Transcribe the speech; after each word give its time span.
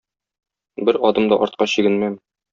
Бер 0.89 0.99
адым 1.11 1.29
да 1.35 1.39
артка 1.47 1.69
чигенмәм. 1.77 2.19